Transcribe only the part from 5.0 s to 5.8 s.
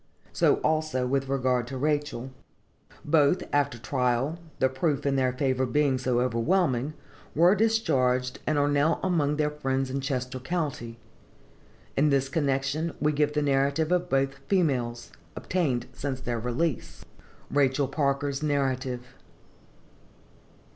in their favor